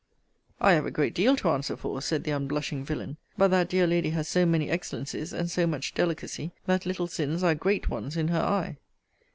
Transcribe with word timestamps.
I 0.59 0.73
have 0.73 0.87
a 0.87 0.89
great 0.89 1.13
deal 1.13 1.35
to 1.35 1.49
answer 1.49 1.75
for, 1.77 2.01
said 2.01 2.23
the 2.23 2.31
unblushing 2.31 2.83
villain: 2.83 3.17
but 3.37 3.49
that 3.49 3.69
dear 3.69 3.85
lady 3.85 4.09
has 4.09 4.27
so 4.27 4.47
many 4.47 4.67
excellencies, 4.67 5.31
and 5.31 5.47
so 5.47 5.67
much 5.67 5.93
delicacy, 5.93 6.53
that 6.65 6.87
little 6.87 7.05
sins 7.05 7.43
are 7.43 7.53
great 7.53 7.87
ones 7.87 8.17
in 8.17 8.29
her 8.29 8.41
eye. 8.41 8.77